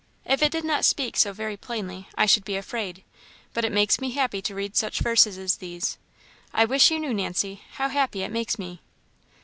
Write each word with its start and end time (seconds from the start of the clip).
If 0.25 0.41
it 0.41 0.51
did 0.51 0.63
not 0.65 0.83
speak 0.83 1.15
so 1.15 1.31
very 1.31 1.55
plainly, 1.55 2.07
I 2.17 2.25
should 2.25 2.43
be 2.43 2.55
afraid, 2.55 3.03
but 3.53 3.63
it 3.63 3.71
makes 3.71 3.99
me 4.01 4.09
happy 4.13 4.41
to 4.41 4.55
read 4.55 4.75
such 4.75 4.99
verses 5.01 5.37
as 5.37 5.57
these. 5.57 5.99
I 6.55 6.65
wish 6.65 6.89
you 6.89 6.97
knew, 6.99 7.13
Nancy, 7.13 7.61
how 7.73 7.87
happy 7.87 8.23
it 8.23 8.31
makes 8.31 8.57
me." 8.57 8.81